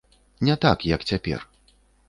[0.47, 1.47] Не так, як цяпер.